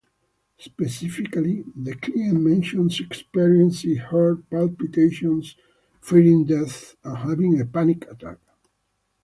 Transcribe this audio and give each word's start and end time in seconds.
Specifically, 0.57 1.63
the 1.75 1.93
client 1.95 2.41
mentions 2.41 2.99
experiencing 2.99 3.97
heart 3.97 4.49
palpitations, 4.49 5.55
fearing 6.01 6.43
death, 6.45 6.95
and 7.03 7.17
having 7.17 7.61
a 7.61 7.65
panic 7.65 8.09
attack. 8.09 8.39